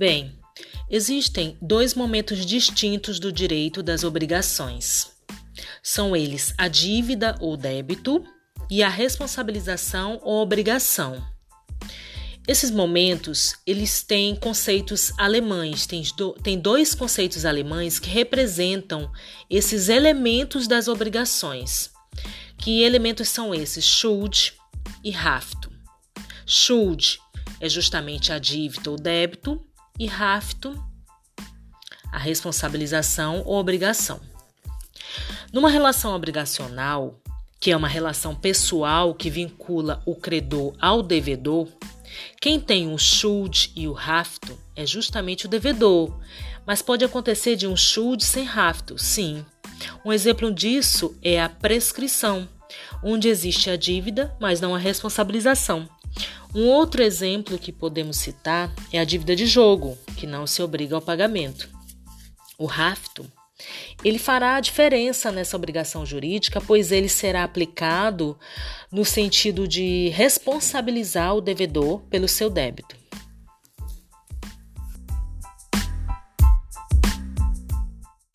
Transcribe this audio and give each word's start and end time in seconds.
Bem, 0.00 0.32
existem 0.88 1.58
dois 1.60 1.92
momentos 1.92 2.46
distintos 2.46 3.20
do 3.20 3.30
direito 3.30 3.82
das 3.82 4.02
obrigações. 4.02 5.12
São 5.82 6.16
eles 6.16 6.54
a 6.56 6.68
dívida 6.68 7.36
ou 7.38 7.54
débito 7.54 8.24
e 8.70 8.82
a 8.82 8.88
responsabilização 8.88 10.18
ou 10.22 10.40
obrigação. 10.40 11.22
Esses 12.48 12.70
momentos, 12.70 13.52
eles 13.66 14.02
têm 14.02 14.34
conceitos 14.34 15.12
alemães, 15.18 15.84
tem, 15.84 16.02
do, 16.16 16.34
dois 16.62 16.94
conceitos 16.94 17.44
alemães 17.44 17.98
que 17.98 18.08
representam 18.08 19.12
esses 19.50 19.90
elementos 19.90 20.66
das 20.66 20.88
obrigações. 20.88 21.90
Que 22.56 22.84
elementos 22.84 23.28
são 23.28 23.54
esses? 23.54 23.84
Schuld 23.84 24.54
e 25.04 25.14
Haftung. 25.14 25.76
Schuld 26.46 27.18
é 27.60 27.68
justamente 27.68 28.32
a 28.32 28.38
dívida 28.38 28.90
ou 28.90 28.96
débito 28.96 29.62
e 30.00 30.08
Haftung 30.08 30.82
a 32.10 32.18
responsabilização 32.18 33.42
ou 33.44 33.56
obrigação. 33.56 34.18
Numa 35.52 35.70
relação 35.70 36.14
obrigacional, 36.14 37.20
que 37.60 37.70
é 37.70 37.76
uma 37.76 37.86
relação 37.86 38.34
pessoal 38.34 39.14
que 39.14 39.30
vincula 39.30 40.02
o 40.06 40.16
credor 40.16 40.74
ao 40.80 41.02
devedor, 41.02 41.68
quem 42.40 42.58
tem 42.58 42.92
o 42.92 42.98
Schuld 42.98 43.72
e 43.76 43.86
o 43.86 43.96
Haftung 43.96 44.58
é 44.74 44.84
justamente 44.84 45.46
o 45.46 45.48
devedor, 45.48 46.18
mas 46.66 46.82
pode 46.82 47.04
acontecer 47.04 47.54
de 47.54 47.66
um 47.66 47.76
Schuld 47.76 48.24
sem 48.24 48.48
Haftung, 48.48 48.98
sim. 48.98 49.44
Um 50.04 50.12
exemplo 50.12 50.52
disso 50.52 51.16
é 51.22 51.40
a 51.40 51.48
prescrição, 51.48 52.48
onde 53.04 53.28
existe 53.28 53.70
a 53.70 53.76
dívida, 53.76 54.34
mas 54.40 54.60
não 54.60 54.74
a 54.74 54.78
responsabilização. 54.78 55.88
Um 56.54 56.66
outro 56.66 57.02
exemplo 57.02 57.58
que 57.58 57.72
podemos 57.72 58.16
citar 58.16 58.72
é 58.92 58.98
a 58.98 59.04
dívida 59.04 59.36
de 59.36 59.46
jogo, 59.46 59.96
que 60.16 60.26
não 60.26 60.46
se 60.46 60.62
obriga 60.62 60.96
ao 60.96 61.02
pagamento. 61.02 61.68
O 62.58 62.68
Haftung 62.68 63.30
ele 64.02 64.18
fará 64.18 64.56
a 64.56 64.60
diferença 64.60 65.30
nessa 65.30 65.56
obrigação 65.56 66.04
jurídica, 66.06 66.60
pois 66.60 66.90
ele 66.90 67.08
será 67.08 67.44
aplicado 67.44 68.38
no 68.90 69.04
sentido 69.04 69.68
de 69.68 70.08
responsabilizar 70.08 71.34
o 71.34 71.40
devedor 71.40 72.00
pelo 72.08 72.26
seu 72.26 72.48
débito. 72.48 72.99